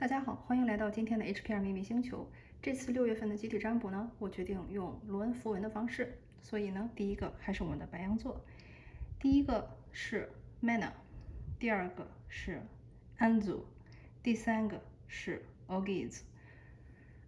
[0.00, 2.26] 大家好，欢迎来到今天的 HPR 秘密星球。
[2.62, 6.18] 这次六月份的集体占卜呢，我决定用罗恩符文的方式。
[6.40, 8.42] 所以呢，第一个还是我们的白羊座，
[9.18, 10.26] 第一个是
[10.62, 10.92] Mana，
[11.58, 12.62] 第二个是
[13.18, 13.60] Anzu，
[14.22, 16.22] 第三个是 Ogiz。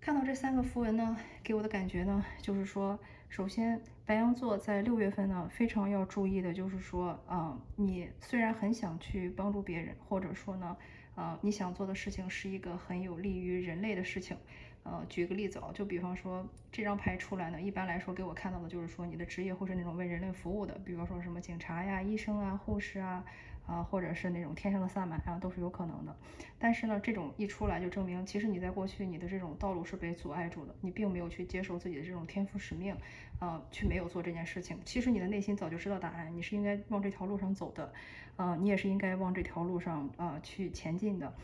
[0.00, 10.76] 看到这三个符文呢，给我的感觉呢，就是说，首先白羊座在六月份呢，非常要注意的就是说，啊，你虽然很想去帮助别人，或者说呢。
[11.14, 14.34] 啊，你想做的事情是一个很有利于人类的事情。
[14.82, 23.22] 呃，举个例子啊，就比方说这张牌出来呢，一般来说给我看到的就是说你的职业会是那种为人类服务的，比方说什么警察呀、医生啊、护士啊。
[23.66, 26.16] 啊，或者是那种天上的萨满啊，都是有可能的。
[26.58, 32.96] 但是呢，这种一出来就证明，其实你在过去你的这种道路是被阻碍住的，你并没有去接受自己的这种天赋使命，
[33.38, 34.78] 啊，去没有做这件事情。
[34.84, 37.92] 其实你的内心早就知道答案，你是应该往这条路上走的，
[38.36, 41.34] 啊，你也是应该往这条路上啊去前进的，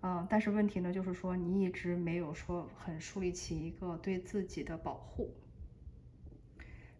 [0.00, 5.32] 啊，但是问题呢，就是说你一直没有说很树立起一个对自己的保护。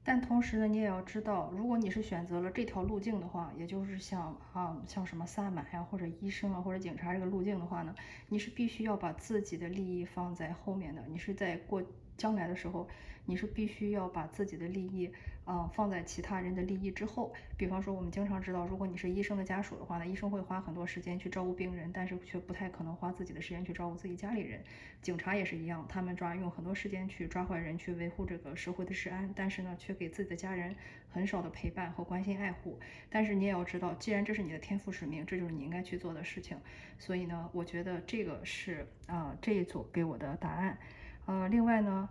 [0.06, 7.94] 但同时呢，你也要知道，如果你是选择了这条路径的话，也就是像啊，像什么萨满呀，或者医生啊，或者警察这个路径的话呢，
[8.28, 11.82] 你是必须要把自己的利益放在后面的，你是在过。
[12.16, 12.88] 将来的时候，
[13.26, 15.10] 你是必须要把自己的利益
[15.44, 17.32] 啊放在其他人的利益之后。
[17.56, 24.62] 比方说，我们经常知道，如果你是医生的家属的话呢，医生会花很多时间去照顾病人，但是却不太可能花自己的时间去照顾自己家里人。
[25.00, 30.74] 警察也是一样，他们抓用很多时间去抓坏人，去维护这个社会的治安，但是呢，却给自己的家人
[31.08, 32.78] 很少的陪伴和关心爱护。
[33.10, 36.56] 但是你也要知道，既然这是你的天赋使命，这就是你应该去做的事情。
[36.98, 40.78] 所以呢，我觉得这个是啊这一组给我的答案。
[41.26, 42.08] 呃，另外呢，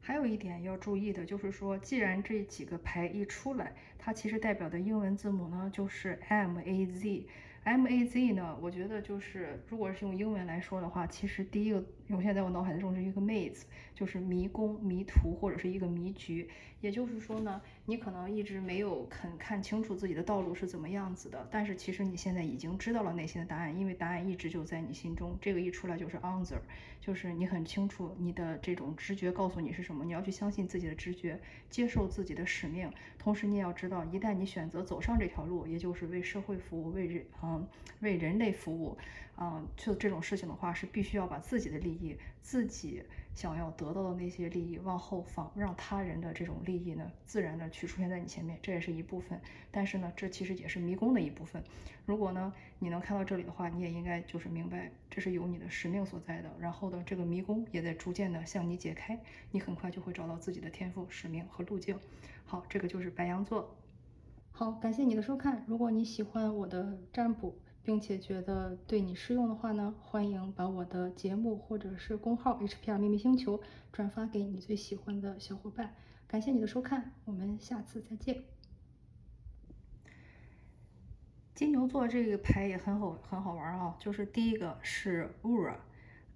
[0.00, 7.26] 还有一点要注意的，就是说，既然这几个牌一出来，它其实代表的英文字母呢，就是 M A Z。
[7.64, 13.64] M A Z 呢，我觉得就是，如果是用英文来说的话，其实第一个涌现在我脑海中是一个 maze，
[13.94, 16.48] 就是迷宫、迷途或者是一个迷局。
[16.80, 25.34] 也就是说呢，你可能一直没有肯看清楚自己的道路是怎么样子的，但是其实你现在已经知道了内心的答案，因为答案一直就在你心中。
[25.40, 26.58] 这个一出来就是 answer，
[27.00, 31.40] 就是你很清楚你的这种直觉告诉你是什么，你要去相信自己的直觉，
[31.70, 32.92] 接受自己的使命。
[33.18, 37.66] 同时你也要知道，一旦你选择走上这条路，也就是为社会服务，为人嗯
[38.00, 38.98] 为人类服务，
[39.38, 43.04] 啊，就这种事情的话，是必须要把自己的利益自己。
[43.34, 49.40] 想要得到的那些利益往后放，让他人的这种利益呢，自然的去出现在你前面，这也是一部分。
[49.70, 51.62] 但是呢，这其实也是迷宫的一部分。
[52.04, 56.50] 如果呢，你能看到这里的话，你也应该就是明白，这是有你的使命所在的。
[56.58, 59.16] 然后呢，这个迷宫也在逐渐的向你解开，
[59.52, 61.96] 你很快就会找到自己的天赋、使命和路径。
[62.44, 63.72] 好，这个就是白羊座。
[64.50, 65.62] 好，感谢你的收看。
[65.68, 67.56] 如果你喜欢我的占卜。
[67.88, 75.94] 并且觉得对你适用的话呢，欢迎把我的节目或者是公号 HPR 秘密星球转发给你最喜欢的小伙伴。
[76.26, 78.42] 感谢你的收看，我们下次再见。
[81.54, 85.76] 金牛座这个牌也很好，很好玩啊，就是第一个是 Ura，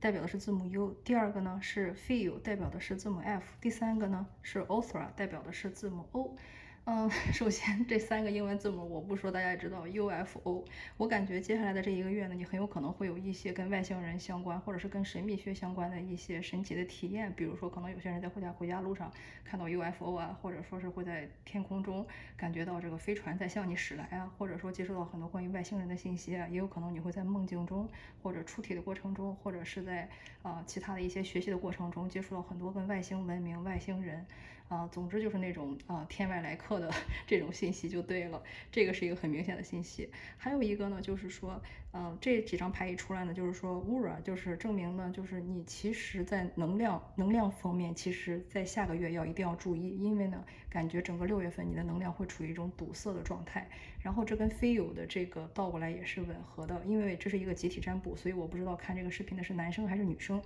[0.01, 6.35] 代表的是字母 U；第二个呢是 Feel，代表的是字母 F；第三个呢是 Othra，代表的是字母 O。
[6.85, 10.65] 嗯， 首先这三个英文字母我不说，大家也知道 UFO。
[10.97, 17.33] 我感觉接下来的这一个月呢，你很有可能会有一些跟外星人相关，或者是跟神秘学相关的一些神奇的体验。
[17.37, 19.13] 比如说，可能有些人在回家回家路上
[19.45, 22.05] 看到 UFO 啊，或者说是会在天空中
[22.37, 26.49] 感觉到这个飞船在向你驶来啊，或者说接收到很多关于外星人的信息啊。
[26.49, 27.89] 也有可能你会在梦境中，
[28.25, 30.09] 或者出体的过程中，或者是在
[30.43, 34.27] 啊其他的一些学习的过程中，接触到很多跟外星文明、外星人。
[34.69, 36.93] 啊，总之就是那种啊天外来客的
[37.27, 40.11] 这种信息就对了，这个是一个很明显的信息。
[40.37, 41.61] 还有一个呢，就是说，
[41.93, 53.69] 嗯，这几张牌一出来呢，就是说 u r a 就是证明呢，就是你其实在能量能量方面，其实在下个月要一定要注意，因为呢，感觉整个六月份你的能量会处于一种堵塞的状态。
[54.01, 60.43] 然后这跟非有的这个倒过来也是吻合的，因为这是一个集体占卜，所以我不知道看这个视频的是男生还是女生。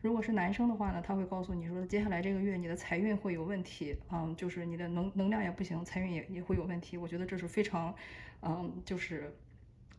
[0.00, 6.96] 如果是男生的话呢，他会告诉你说，接下来这个月你的财运会有问题，嗯，就是你的能能量也不行，财运也也会有问题。
[6.96, 7.92] 我觉得这是非常，
[8.42, 9.34] 嗯，就是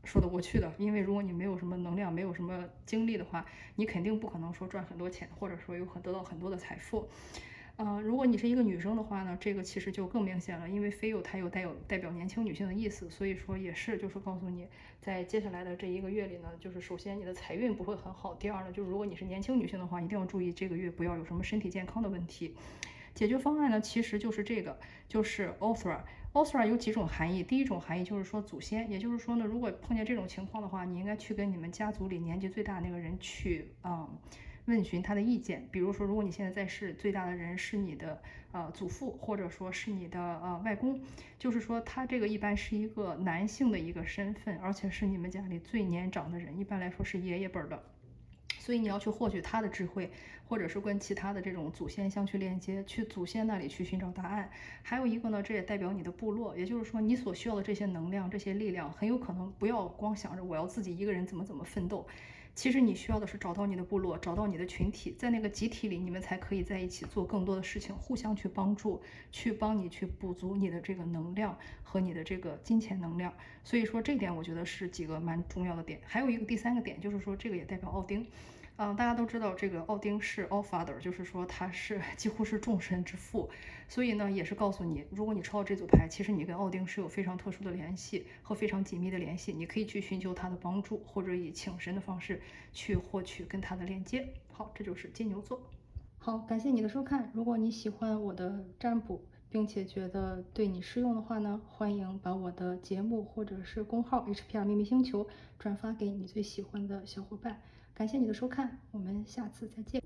[0.06, 7.08] 说得过去的，因为如果你没有什么能量，没有什么精力的话，你肯定不可能说赚很多钱，或者说有很得到很多的财富。
[7.80, 14.68] 呃，如果你是一个女生的话呢，这个其实就更明显了，因为非有它有带有代表年轻女性的意思，所以说也是就是告诉你，
[15.00, 22.54] 在接下来的这一个月里呢，就是首先你的财运不会很好，第二呢，就是如果你是年轻女性的话，一定要注意这个月不要有什么身体健康的问题。
[23.16, 24.78] 解决方案呢，其实就是这个，
[25.08, 26.02] 就是 Othra
[26.34, 34.06] Osra 有几种含义，第一种含义就是说祖先，也就是说呢，如果碰见这种情况的话，你应该去跟你们家族里年纪最大的那个人去，嗯，
[34.70, 35.68] 问询他的意见。
[35.72, 38.22] 比如说，如果你现在在世最大的人是你的
[38.54, 41.02] 呃祖父，或者说是你的呃外公，
[41.38, 47.84] 就是说他这个一般是一个男性的一个身份，而且是你们家里最年长的人，一般来说是爷爷辈的。
[48.58, 50.12] 所以你要去获取他的智慧，
[50.48, 54.48] 或者是跟其他的这种祖先相去链接，去祖先那里去寻找答案。
[54.84, 62.06] 还有一个呢，这也代表你的部落，也就是说你所需要的这些能量、这些力量，很有可能不要光想着我要自己一个人怎么怎么奋斗。
[62.60, 69.02] 其实你需要的是找到你的部落，找到你的群体，在那个集体里，你们才可以在一起做更多的事情，互相去帮助，
[69.32, 73.34] 去帮你去补足你的这个能量和你的这个金钱能量。
[73.64, 76.02] 所以说这点我觉得是几个蛮重要的点。
[76.04, 78.28] 还有一个第三个点就是说，这个也代表奥丁。
[78.82, 83.50] 嗯，大家都知道这个奥丁是 All Father，就是说他是几乎是众神之父，
[83.90, 92.42] 所以呢也是告诉你，如果你抽到这组牌，其实你跟奥丁是有非常特殊的联系和非常紧密的联系，你可以去寻求他的帮助，或者以请神的方式
[92.72, 94.26] 去获取跟他的链接。
[94.54, 95.62] 好，这就是金牛座。
[96.18, 97.30] 好，感谢你的收看。
[97.34, 105.28] 如果你喜欢我的占卜，并且觉得对你适用的话呢，欢迎把我的节目或者是公号 HPR 秘密星球
[105.58, 107.62] 转发给你最喜欢的小伙伴。
[108.00, 110.02] 感谢你的收看，我们下次再见。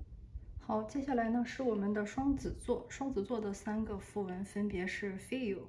[0.58, 5.60] 好，接下来呢是我们的双子座，双子座的三个符文分别是 Feel、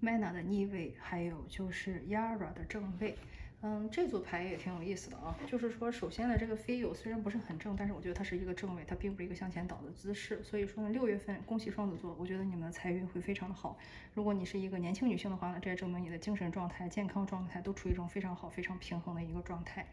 [0.00, 3.18] Mana 的逆位，还有就是 Yara 的正位。
[3.62, 10.40] 嗯，这组牌也挺有意思的啊，就是说，首先呢，这个 Feel 虽然不是很正，但是我觉得它是一个正位，它并不是一个向前倒的姿势。
[10.44, 13.76] 所以说呢，六月份恭喜双子座，我觉得你们的财运会非常的好。
[14.14, 19.84] 如果你是一个年轻女性的话呢，这也证明你的精神状态、健康状态都处于一种非常好、非常平衡的一个状态。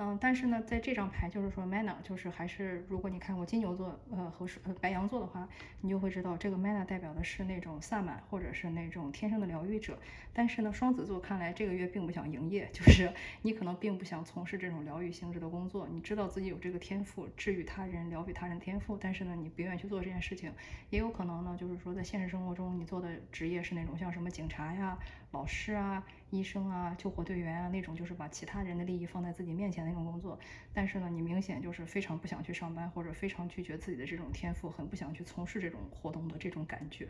[0.00, 5.48] 嗯，但是呢，在这张牌就是说，Mana 就是还是，如果你看过金牛座，呃和呃白羊座的话，
[5.80, 9.98] 你就会知道这个 Mana 代表的是那种萨满或者是那种天生的疗愈者。
[10.32, 13.12] 但是呢，双子座看来这个月并不想营业，就是
[13.42, 15.88] 你可能并不想从事这种疗愈性质的工作。
[15.90, 20.52] 你知道自己有这个天赋，治愈他人、疗愈他人天赋，但是呢，你不愿意去做这件事情。
[20.90, 24.96] 也有可能呢，就是说在现实生活中，你做的职业是那种像什么警察呀、
[25.30, 26.04] 老师啊。
[26.30, 30.38] 医生啊，救火队员啊，那种就是把其他人的利益放在自己面前的那种工作。
[30.74, 37.08] 但是呢，你明显就是非常不想去上班，或者非常拒绝自己的这种天赋，很不想去从事这种活动的这种感觉。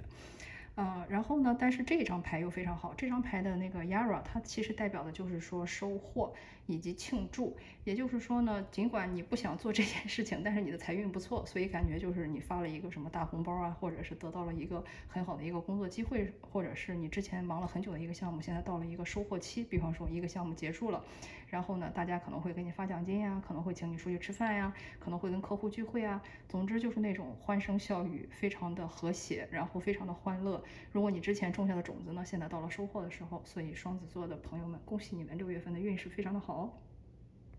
[0.81, 6.33] 嗯，然后呢，但是这张牌又非常好，这张牌的那个 Yara，它其实代表的就是说收获。
[6.71, 19.65] 以及庆祝，也就是说呢，尽管你不想做这件事情，但是你的财运不错，所以感觉就是你发了一个什么大红包啊，或者是得到了一个很好的一个工作机会，或者是你之前忙了很久的一个项目，现在到了一个收获期。
[19.65, 21.03] 比方说一个项目结束了，
[21.49, 30.63] 然后呢，大家可能会给你发奖金呀，可能会请你出去吃饭呀，可能会跟客户聚会啊，总之就是那种欢声笑语，非常的和谐，然后非常的欢乐。
[30.93, 36.81] 如果你之前种下的种子呢，现在到了收获的时候，所以双子座的朋友们，恭喜你们六月份的运势非常的好。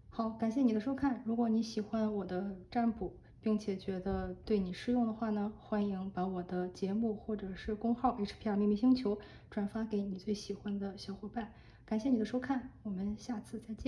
[0.09, 1.21] 好，感谢你的收看。
[1.25, 9.17] 如果你喜欢我的占卜，并且觉得对你适用的话呢，欢迎把我的节目或者是公号 HPR 秘密星球
[9.49, 11.53] 转发给你最喜欢的小伙伴。
[11.85, 13.87] 感谢你的收看，我们下次再见。